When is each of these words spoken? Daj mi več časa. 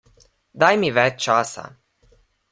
Daj 0.63 0.71
mi 0.83 0.89
več 0.95 1.19
časa. 1.25 1.67